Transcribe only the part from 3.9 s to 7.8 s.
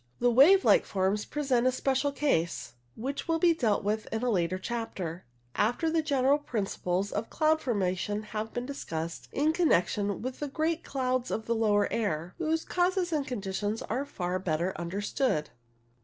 in a later chapter, after the general principles of cloud